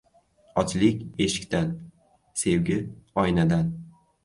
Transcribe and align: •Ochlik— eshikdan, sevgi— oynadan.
•Ochlik— 0.61 1.03
eshikdan, 1.25 1.69
sevgi— 2.45 2.81
oynadan. 3.27 3.73